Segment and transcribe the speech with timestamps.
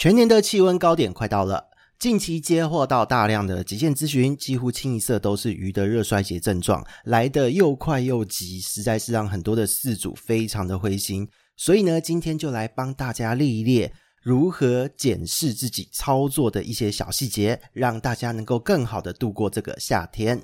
[0.00, 1.62] 全年的气温高点快到了，
[1.98, 11.28] 近期接获到大量的急件咨询，几乎清一色都是鱼的热衰竭症状，来得又快又急，实在是让很多的饲主非常的灰心。
[11.54, 13.92] 所以呢，今天就来帮大家列一列
[14.22, 20.40] 如何检视自己操作的一些小细节，让大家能够更好的度过这个夏天。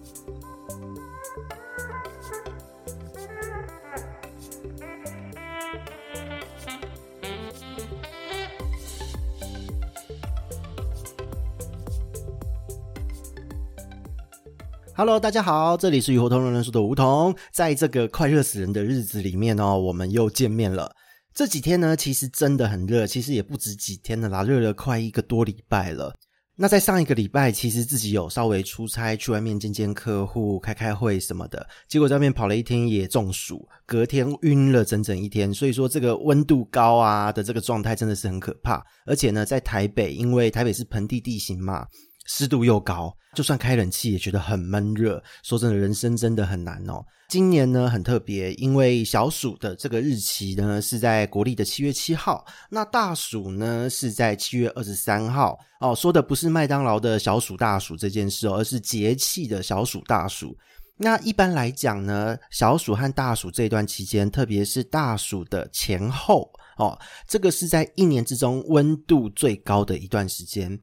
[14.98, 20.90] Hello，大家好，这里是鱼活通人人说的梧桐，在这个快热死人的日子里面哦，我们又见面了。
[21.34, 26.14] 这几天呢，其实真的很热，其实也不止几天了啦，热了快一个多礼拜了。
[26.56, 35.52] 那在上一个礼拜，其实自己有稍微出差去外面见见客户、开开会什么的，结果在外面跑了一天也中暑，隔天晕了整整一天。
[35.52, 38.82] 所以说这个温度高啊的这个状态真的是很可怕。
[39.04, 41.86] 而且呢，在台北，因为台北是盆地地形嘛。
[42.26, 45.22] 湿度又高，就算开冷气也觉得很闷热。
[45.42, 47.04] 说真的，人生真的很难哦。
[47.28, 55.58] 今年呢很特别，因为小暑的这个日期呢是在国历的七月七号，那大暑呢是在七月二十三号。
[55.80, 60.56] 哦，说的不是麦当劳的小暑大暑这件事哦，而是节气的小暑大暑。
[60.98, 66.96] 那一般来讲呢，小暑和大暑这段期间，特别是大暑的前后哦，
[67.26, 70.80] 这个是在一年之中温度最高的一段时间。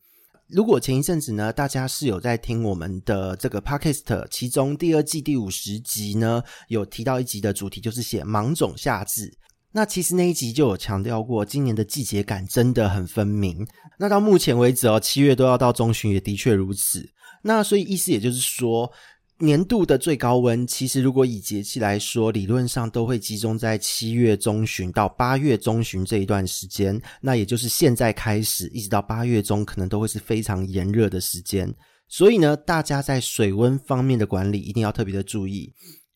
[0.53, 9.33] 如果前一阵子呢，大家是有在听我们的这个 Podcast，其中第二季第五十集呢，有提到一集的主题就是写芒种夏至。
[9.71, 13.65] 那其实那一集就有强调过，今年的季节感真的很分明。
[13.97, 17.03] 那到目前为止哦，七月都要到中旬，也的确如此。
[17.41, 18.91] 那所以意思也就是说。
[19.39, 27.01] 年度的最高温，其实如果以节气来说，理论上都会集中在七月中旬到八月中旬这一段时间。
[27.19, 31.73] 那也就是现在开始，一直到八月中，可能都会是非常炎热的时间。
[32.07, 35.73] 所以呢，大家在水温方面的管理一定要特别的注意。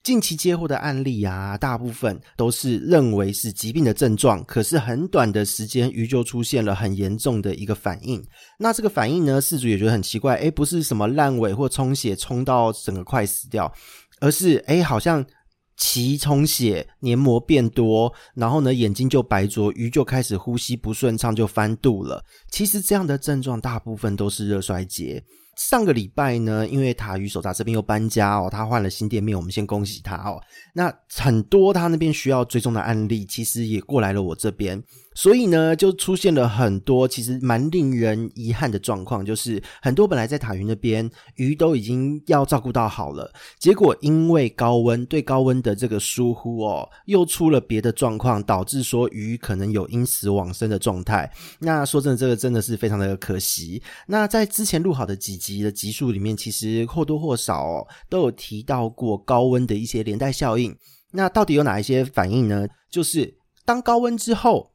[0.08, 8.26] 近期接获的案例啊，大部分都是认为是疾病的症状，可是很短的时间鱼就出现了很严重的一个反应。
[8.58, 13.70] 那这个反应呢，事主也觉得很奇怪，诶，不是什么烂尾或充血充到整个快死掉，
[14.22, 15.26] 而是诶，好像
[15.76, 22.24] 鳍充血、黏膜变多，然后呢眼睛就白浊，鱼就开始呼吸不顺畅，就翻肚了。
[22.50, 25.22] 其实这样的症状大部分都是热衰竭。
[25.58, 30.40] 上个礼拜呢，因为塔鱼手札这边又搬家哦，他换了新店面，我们先恭喜他哦。
[30.74, 34.82] 那很多他那边需要追踪的案例，其实也过来了我这边。
[35.18, 51.28] 所以呢，就出现了很多其实蛮令人遗憾的状况，就是很多本来在塔云那边鱼都已经要照顾到好了，结果因为高温对高温的这个疏忽哦，又出了别的状况，导致说鱼可能有因死往生的状态。
[51.58, 53.82] 那说真的，这个真的是非常的可惜。
[54.06, 60.78] 那在之前录好的几集的集数里面，其实或多或少哦都有提到过高温的一些连带效应。
[61.14, 62.68] 那到底有哪一些反应呢？
[62.92, 63.36] 就是
[63.66, 64.74] 当高温之后。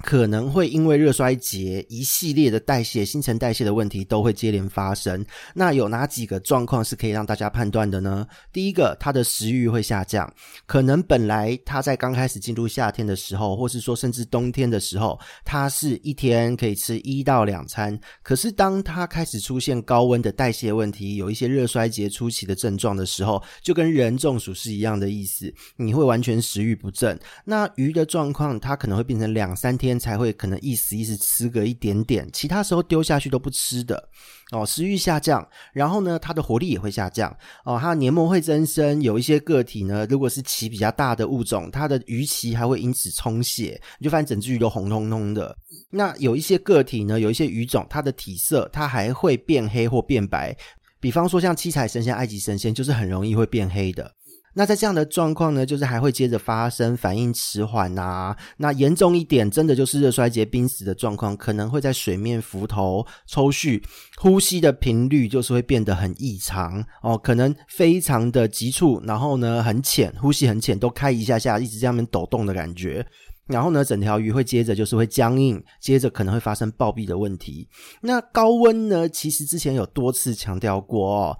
[0.00, 5.24] 可能会因为热衰竭，一系列的代谢、新陈代谢的问题都会接连发生。
[5.54, 8.26] 那有哪几个状况是可以让大家判断的呢？
[8.52, 10.28] 第一个，它的食欲会下降。
[10.66, 17.96] 可能本来它在刚开始进入夏天的时候，或是说甚至冬天的时候，它是一天可以吃一到两餐。
[18.24, 25.52] 可是当它开始出现高温的代谢问题，有一些热衰竭初期的症状的时候，就跟人中暑是一样的意思。
[25.76, 27.16] 你会完全食欲不振。
[27.44, 29.92] 那鱼的状况，它可能会变成两三天。
[30.02, 34.08] 才会可能意思意思吃个一点点，其他时候丢下去都不吃的
[34.50, 37.30] 哦，食欲下降，然后呢，它的活力也会下降
[37.64, 45.56] 哦，它的黏膜会增生，有一些个体呢，如果是鳍比较大的物种，它的鱼鳍还会因此充血，你就发现整只鱼都红彤彤的。
[45.90, 50.56] 那有一些个体呢，有一些鱼种，它的体色它还会变黑或变白，
[51.00, 54.10] 比方说像七彩神仙、埃及神仙，就是很容易会变黑的。
[54.54, 63.82] 那在这样的状况呢，就是还会接着发生反应迟缓啊，那严重一点，真的就是热衰竭濒死的状况，可能会在水面浮头、抽搐，
[64.18, 73.06] 呼吸的频率就是会变得很异常哦，可能非常的急促，然后呢很浅，呼吸很浅，都开一下下，一直这样面抖动的感觉，
[73.46, 77.66] 然后呢整条鱼会接着就是会僵硬，接着可能会发生暴毙的问题。
[78.02, 81.38] 那高温呢，其实之前有多次强调过哦。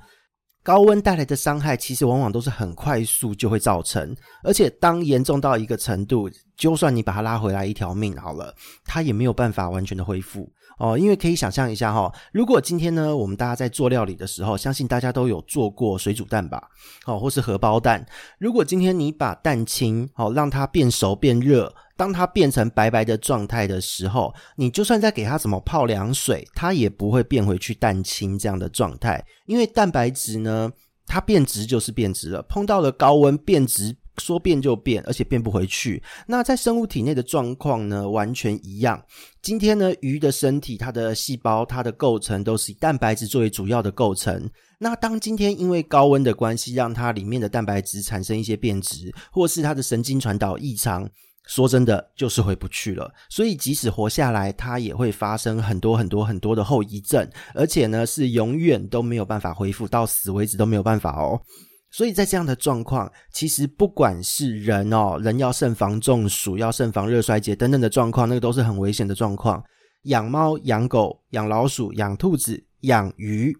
[0.64, 4.14] 高温带来的伤害，其实往往都是很快速就会造成，
[4.44, 8.54] 而且当严重到一个程度，就算你把它拉回来一条命好了，
[8.84, 10.48] 它也没有办法完全的恢复。
[10.78, 10.98] 哦。
[10.98, 16.62] 因为可以想象一下哈，如果今天呢，我们大家在做料理的时候，相信大家都有做过水煮蛋吧，
[17.06, 18.04] 哦，或是荷包蛋。
[18.38, 30.70] 如果今天你把蛋清哦，让它变熟变热，当它变成白白的状态的时候，你就算再给它怎么泡凉水，它也不会变回去蛋清这样的状态，因为蛋白质呢，
[31.06, 33.96] 它变质就是变质了，碰到了高温变质。
[34.18, 36.02] 说变就变，而且变不回去。
[36.26, 39.02] 那在生物体内的状况呢，完全一样。
[39.40, 44.48] 今天呢，鱼的身体，它的细胞，它的构成都是以蛋白质作为主要的构成。
[44.78, 51.08] 那当今天因为高温的关系，让它里面的蛋白质产生一些变质，或是它的神经传导异常，
[51.46, 53.12] 说真的，就是回不去了。
[53.28, 61.40] 所以即使活下来，它也会发生很多很多很多的后遗症，而且呢，是永远都没有办法恢复，到死为止都没有办法哦。
[61.92, 69.62] 所以在这样的状况，其实不管是人哦，人要慎防中暑，要慎防热衰竭等等的状况，那个都是很危险的状况。
[70.04, 73.54] 养猫、养狗、养老鼠、养兔子、养鱼，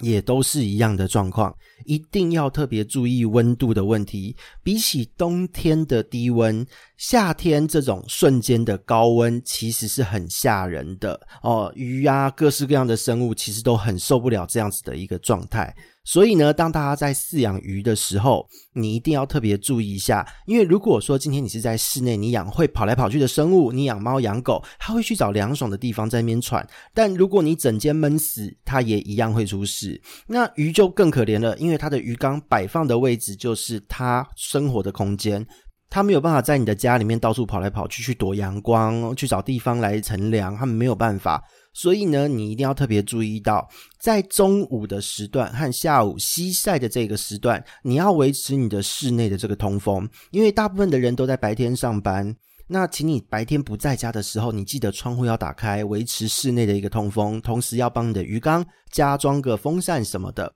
[0.00, 1.54] 也都是一样的状况，
[1.86, 4.36] 一定要特别注意温度的问题。
[4.62, 6.66] 比起冬天的低温，
[6.98, 11.72] 夏天这种瞬间的高温，其实是很吓人的哦。
[11.76, 15.74] 鱼啊，各式各样的生物，其实都很受不了这样子的一个状态。
[16.04, 26.66] 所以呢，当大家在饲养鱼的时候，你一定要特别注意一下，因为如果说今天你是在室内，你养会跑来跑去的生物，你养猫养狗，它会去找凉爽的地方在那边喘。
[26.92, 29.98] 但如果你整间闷死，它也一样会出事。
[30.26, 35.46] 那鱼就更可怜了，因为它的鱼缸摆放的位置就是它生活的空间，
[35.88, 41.42] 它没有办法在你的家里面到处跑来跑去，去躲阳光，去找地方来乘凉，它们没有办法。
[41.74, 43.68] 所以呢，你一定要特别注意到，
[43.98, 52.34] 在中午的时段和下午西晒的这个时段，你要维持你的室内的这个通风，因为大部分的人都在白天上班。
[52.66, 60.50] 那请你白天不在家的时候，你记得窗户要打开，维持室内的一个通风，同时要帮你的鱼缸加装个风扇什么的。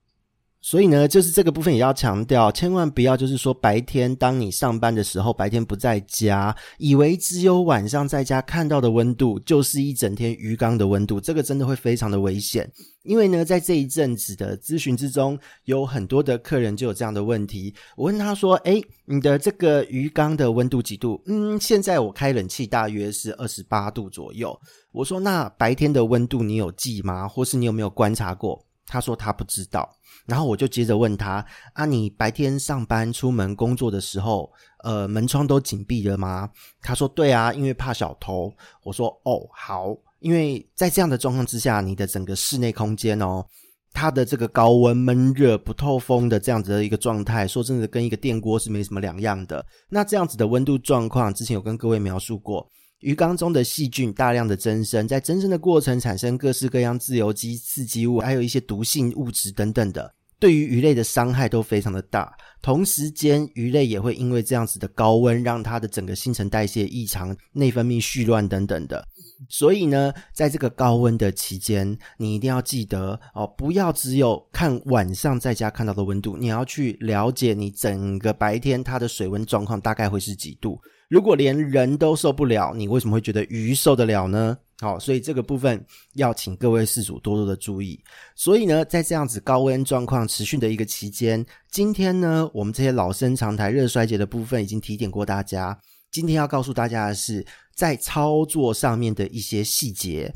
[0.61, 12.71] 所以呢，就是这个部分也要强调，千万不要就是说白天当你上班的时候，白天不在家，以为只有晚上在家看到的温度就是一整天鱼缸的温度，这个真的会非常的危险。
[13.05, 17.73] 因为呢，在这一阵子的咨询之中，有很多的客人就有这样的问题。
[17.97, 24.59] 我问他说：“诶，你的这个鱼缸的温度几度？”嗯，现在我开冷气大约是二十八度左右。
[24.93, 27.27] 我说：“那白天的温度你有记吗？
[27.27, 29.89] 或是你有没有观察过？”他说他不知道。
[30.27, 31.45] 然后我就接着问他：
[31.75, 34.51] 啊，你白天上班出门工作的时候，
[34.83, 36.51] 呃，门窗都紧闭了吗？
[36.83, 38.53] 他说对啊，因为怕小偷。
[38.83, 43.45] 我说哦，好，因为在这样的状况之下，你的整个室内空间哦，
[43.93, 49.65] 它的这个高温闷热不透风的这样子的一个状态，说真的，跟一个电锅是没什么两样的。
[49.89, 52.69] 那这样子的温度状况，之前有跟各位描述过。
[53.01, 62.33] 鱼缸中的细菌大量的增生，在增生的过程产生各式各样自由基、刺激物，还有一些毒性物质等等的，对于鱼类的伤害都非常的大。
[62.61, 69.07] 同时间，鱼类也会因为这样子的高温，让它的整个新陈代谢异常、内分泌絮乱等等的。
[69.49, 80.81] 所以呢，在这个高温的期间，你一定要记得哦，不要只有看晚上在家看到的温度，你要去了解你整个白天它的水温状况大概会是几度。
[81.09, 84.59] 如果连人都受不了，你为什么会觉得鱼受得了呢？
[84.81, 85.85] 好，所以这个部分
[86.15, 87.99] 要请各位事主多多的注意。
[88.37, 95.77] 所以呢，在这样子高温状况持续的一个期间，今天呢，我们这些老生常谈热衰竭的部分已经提点过大家。
[96.13, 97.45] 今天要告诉大家的是，
[97.75, 100.33] 在操作上面的一些细节。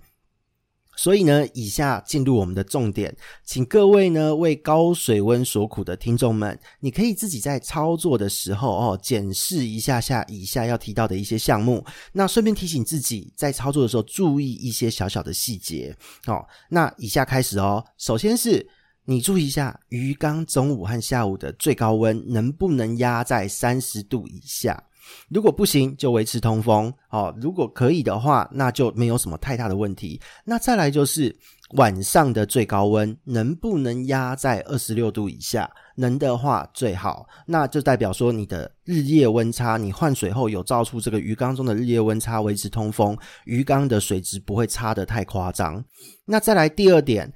[0.94, 15.96] 所以呢，以下进入我们的重点，请各位呢为高水温所苦的听众们，你可以自己在操作的时候哦，检视一下下以下要提到的一些项目，那顺便提醒自己在操作的时候注意一些小小的细节
[16.26, 16.44] 哦。
[16.68, 18.68] 那以下开始哦，首先是
[19.04, 24.84] 你注意一下鱼缸中午和下午的最高温能不能压在三十度以下。
[25.28, 27.34] 如果不行，就维持通风哦。
[27.40, 30.20] 如果可以的话，那就没有什么太大的问题。
[30.44, 31.34] 那再来就是
[31.74, 35.70] 晚上的最高温能不能压在二十六度以下？
[35.96, 37.26] 能的话最好。
[37.46, 45.84] 那就代表说你的日夜温差，你换水后有照出这个鱼缸中的日夜温差，维持通风，鱼缸的水质不会差得太夸张。
[46.24, 47.32] 那再来第二点，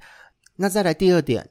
[0.55, 1.49] 那再来第二点，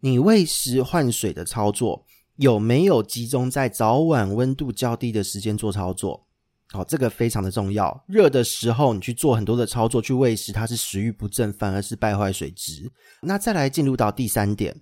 [0.00, 2.04] 你喂食换水的操作。
[2.40, 6.26] 有没有集中在早晚温度较低的时间做操作？
[6.68, 8.02] 好，这个非常的重要。
[8.08, 12.90] 热的时候你去做很多的操作去喂食，它是食欲不振，反而是败坏水质。
[13.20, 14.74] 那再来进入到第三点，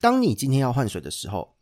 [0.00, 1.54] 当你今天要换水的时候，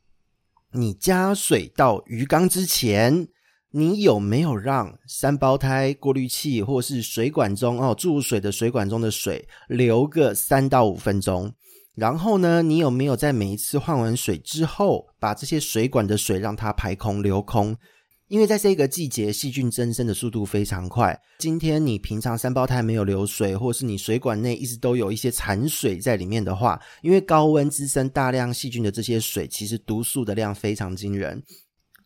[0.73, 3.29] 你加水到鱼缸之前，
[3.71, 11.53] 你有没有让三胞胎过滤器或是水管中哦注水的水管中的水流个三到五分钟？
[11.95, 17.77] 然后呢，你有没有在每一次换完水之后，把这些水管的水让它排空流空？
[18.29, 21.17] 因为在这个季节，细菌增生的速度非常快。
[21.39, 31.41] 今天你平常三胞胎没有流水，或是你水管内一直都有一些残水在里面的话，因为高温滋生大量细菌的这些水，其实毒素的量非常惊人。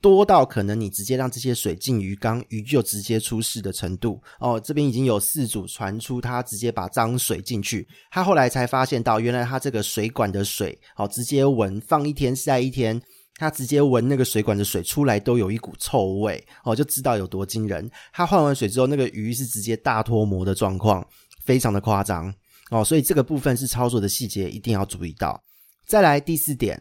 [0.00, 4.60] 多到可能你直接让这些水进鱼缸，鱼就直接出事的程度哦。
[4.60, 13.00] 这边已经有四组传出他直接把脏水进去，他后来才发现到，原来他这个水管的水，哦，直接闻放一天晒一天，
[13.34, 17.90] 他直接闻那个水管的水出来都有一股臭味哦，就知道有多惊人。
[18.12, 21.04] 他换完水之后，那个鱼是直接大脱模的状况，
[21.44, 22.32] 非常的夸张
[22.70, 22.84] 哦。
[22.84, 25.42] 所以这个部分是操作的细节，一定要注意到。
[25.84, 26.80] 再来第四点。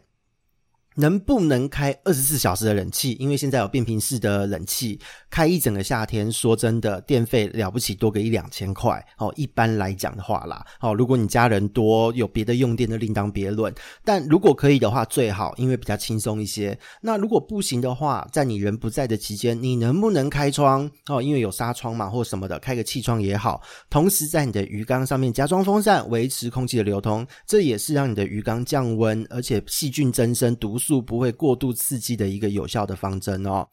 [1.00, 3.12] 能不能开二十四小时的冷气？
[3.20, 4.98] 因为现在有变频式的冷气，
[5.30, 9.32] 开一整个夏天，说真的，电费了不起多个一两千块哦。
[9.36, 13.72] 一般来讲的话啦，哦，如果你家人多，有别的用电的另当别论。
[14.04, 16.76] 但如果可以的话，最好，因为比较轻松一些。
[17.00, 20.90] 那如果不行的话，在你人不在的期间，你能不能开窗？
[21.06, 23.62] 哦，因为有纱窗嘛，或什么的，开个气窗也好。
[23.88, 30.87] 同时在你的鱼缸上面加装风扇，维持空气的流通，这也是让你的鱼缸降温，而且细菌增生毒素。
[30.88, 33.68] 住不会过度刺激的一个有效的方针哦。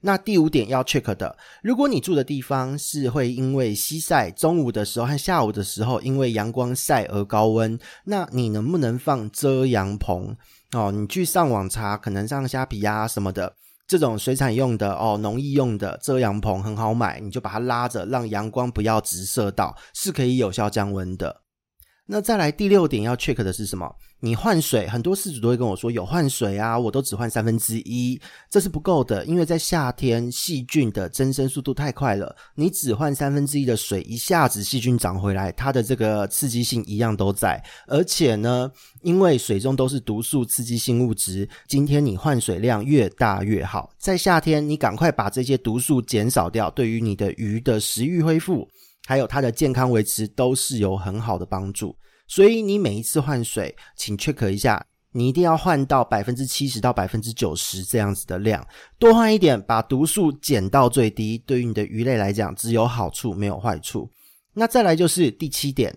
[0.00, 10.34] 那第五点要 check 的，如果你住的地方是会因为西晒，中午的时候和下午的时候因为阳光晒而高温，那你能不能放遮阳棚
[10.72, 10.90] 哦？
[10.90, 13.54] 你去上网查，可能上虾皮啊什么的，
[13.86, 21.43] 这种水产用的哦，农业用的遮阳棚很好买，你就把它拉着，让阳光不要直射到，是可以有效降温的。
[22.06, 23.90] 那再来第六点要 check 的是什么？
[24.20, 28.20] 你换水，很多饲主都会跟我说有换水啊，我都只换三分之一，
[28.50, 38.70] 这是不够的，因为在夏天细菌的增生速度太快了，你只换三分之一的水，一下子细菌长回来，它的这个刺激性一样都在，而且呢，
[39.02, 48.68] 因为水中都是毒素刺激性物质，今天你换水量越大越好，在夏天你赶快把这些毒素减少掉，对于你的鱼的食欲恢复。
[49.06, 51.96] 还有它的健康维持都是有很好的帮助，
[52.26, 58.66] 所以你每一次换水，请 check 一下，你一定要换到百分之七十到百分之九十这样子的量，
[58.98, 64.10] 多换一点，把毒素减到最低，对于你的鱼类来讲只有好处没有坏处。
[64.54, 65.94] 那再来就是第七点，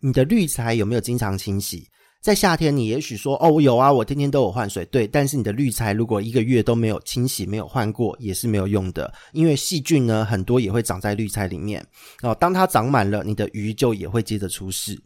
[0.00, 1.88] 你的滤材有没有经常清洗？
[2.24, 5.06] 在夏天，你也许说哦，我有啊，我天天都有换水，对。
[5.06, 11.86] 但是你的滤材如果一个月都没有清洗、没有换过，也是没有用的，因为细菌呢很多也会长在滤材里面
[12.22, 12.34] 哦。
[12.36, 14.98] 当它长满了，你的鱼就也会接着出事。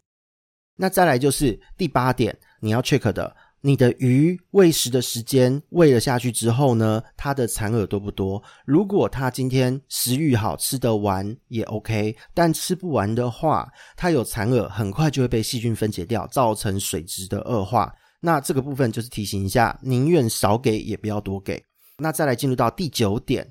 [0.77, 3.35] 那再来就是第八点，你要 check 的。
[3.61, 8.41] 你的鱼喂食的时间喂了下去之后呢，它的残饵多不多？
[8.65, 17.93] 如果它今天食欲好，吃得完也 OK，但吃不完的话，它有残饵，很快就会被细菌分解掉，造成水质的恶化。
[18.21, 21.61] 那这个部分就是提醒一下，宁愿少给也不要多给。
[21.97, 23.49] 那再来进入到第九点。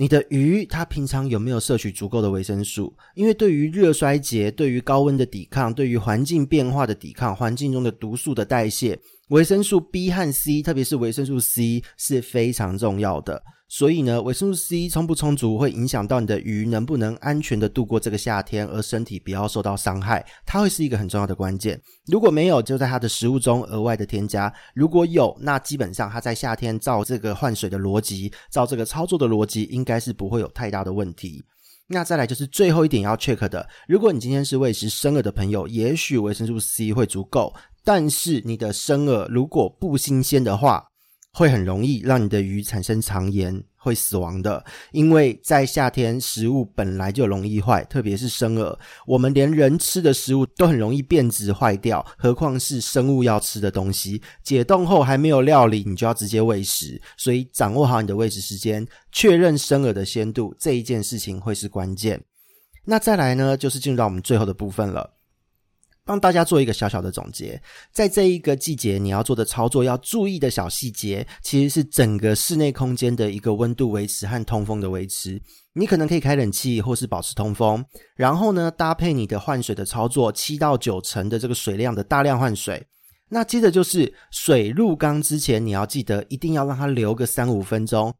[0.00, 2.96] 你的鱼它平常有没有摄取足够的维生素？
[3.16, 8.96] 因为对于热衰竭、对于高温的抵抗、对于环境变化的抵抗、环境中的毒素的代谢，
[9.28, 13.42] 维生素 B 和 C，特别是维生素 C 是非常重要的。
[13.70, 21.78] 所以呢，维生素 C 充不充足，会影响到你的鱼能不能安全的度过这个夏天，而身体不要受到伤害，它会是一个很重要的关键。
[22.06, 31.44] 如果没有，就在它的食物中额外的添加；如果有，那基本上它在夏天照这个换水的逻辑，照这个操作的逻辑，应该是不会有太大的问题。
[31.90, 37.54] 那再来就是最后一点要 check 的，如果你今天是喂食生饵的朋友，也许维生素 C 会足够，
[37.88, 40.84] 但是你的生饵如果不新鲜的话，
[41.32, 44.62] 会很容易让你的鱼产生肠炎，会死亡的。
[44.92, 48.78] 因为在夏天，食物本来就容易坏，特别是生饵。
[49.06, 54.20] 我们连人吃的食物都很容易变质坏掉，何况是生物要吃的东西。
[54.44, 57.00] 解冻后还没有料理，你就要直接喂食。
[57.16, 62.22] 所以掌握好你的喂食时间，确认生饵的鲜度，这一件事情会是关键。
[62.84, 65.14] 那再来呢，就是进入到我们最后的部分了。
[66.08, 67.60] 帮大家做一个小小的总结，
[67.92, 75.38] 在这一个季节，你要做的操作要注意的小细节，其实是整个室内空间的一个温度维持和通风的维持。
[75.74, 77.84] 你可能可以开冷气，或是保持通风，
[78.16, 82.82] 然后呢，搭配你的换水的操作，七到九成的这个水量的大量换水。
[83.28, 88.14] 那接着就是水入缸之前，你要记得一定要让它流个三五分钟，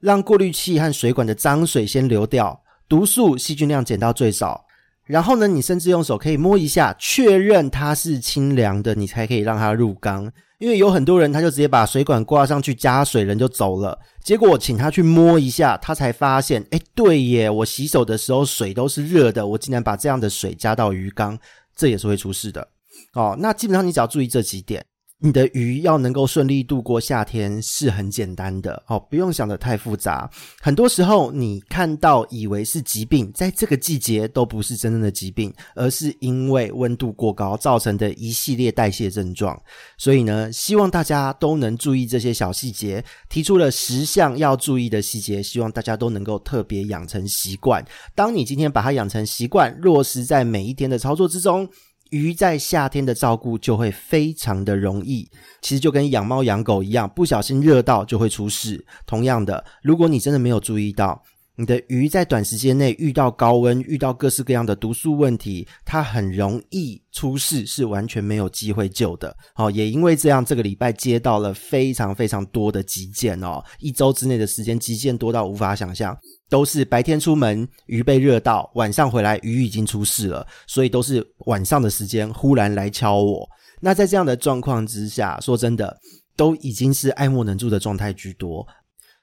[0.00, 4.66] 让过滤器和水管的脏水先流掉，毒素细菌量减到最少。
[5.10, 10.30] 然后呢，你甚至用手可以摸一下，确认它是清凉的，你才可以让它入缸。
[10.58, 13.98] 因为有很多人，他就直接把水管挂上去加水，人就走了。
[14.22, 21.36] 结果我请他去摸一下，他才发现，哎，对耶，我洗手的时候水都是热的，我竟然把这样的水加到鱼缸，
[21.74, 22.68] 这也是会出事的。
[23.14, 24.84] 哦，那基本上你只要注意这几点。
[25.22, 30.28] 你的鱼要能够顺利度过夏天是很简单的哦，不用想得太复杂。
[30.62, 39.60] 很多时候你看到以为是疾病，在这个季节都不是真正的疾病，而是因为温度过高造成的一系列代谢症状。
[39.98, 47.84] 所以呢，希望大家都能注意这些小细节，提出了十项要注意的细节，希望大家都能够特别养成习惯。
[48.14, 51.68] 当你今天把它养成习惯，落实在每一天的操作之中。
[52.10, 55.28] 鱼在夏天的照顾就会非常的容易，
[55.62, 58.84] 其实就跟养猫养狗一样，不小心热到就会出事。
[59.06, 61.22] 同样的，如果你真的没有注意到，
[61.56, 69.36] 你的鱼在短时间内遇到高温，遇到各式各样的毒素问题，它很容易出事，是完全没有机会救的。
[69.54, 76.16] 好，也因为这样，这个礼拜接到了非常非常多的急件哦，一周之内的时间急件多到无法想象。
[76.50, 83.48] 都是白天出门鱼被热到，晚上回来鱼已经出事了，所以都是晚上的时间忽然来敲我。
[83.80, 85.96] 那在这样的状况之下，说真的，
[86.36, 88.66] 都已经是爱莫能助的状态居多。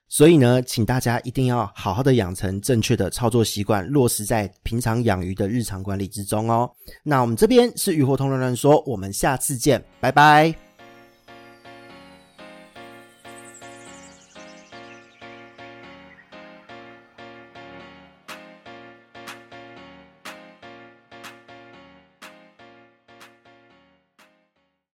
[0.10, 6.72] 所以呢，请大家一定要好好的养成正确的操作习惯，落实在平常养鱼的日常管理之中哦。
[7.04, 10.67] 那我们这边是鱼活通乱乱说，我们下次见，拜拜。